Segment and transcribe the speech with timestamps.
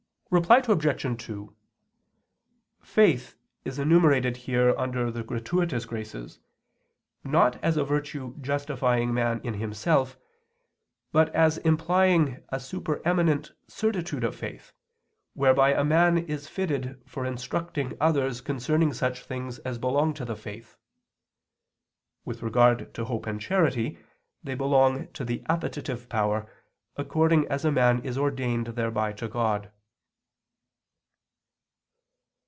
[0.33, 1.21] Reply Obj.
[1.25, 1.53] 2:
[2.79, 6.39] Faith is enumerated here under the gratuitous graces,
[7.21, 10.17] not as a virtue justifying man in himself,
[11.11, 14.71] but as implying a super eminent certitude of faith,
[15.33, 20.37] whereby a man is fitted for instructing others concerning such things as belong to the
[20.37, 20.77] faith.
[22.23, 23.97] With regard to hope and charity,
[24.41, 26.49] they belong to the appetitive power,
[26.95, 29.73] according as man is ordained thereby to God.